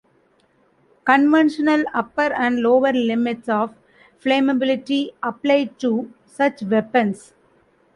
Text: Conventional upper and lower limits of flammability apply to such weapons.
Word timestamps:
Conventional 1.03 1.83
upper 1.93 2.33
and 2.33 2.61
lower 2.63 2.91
limits 2.91 3.47
of 3.47 3.75
flammability 4.19 5.11
apply 5.21 5.65
to 5.77 6.11
such 6.25 6.63
weapons. 6.63 7.33